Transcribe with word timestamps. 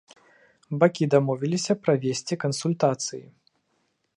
Бакі 0.83 1.05
дамовіліся 1.15 1.75
правесці 1.83 2.33
кансультацыі. 2.45 3.23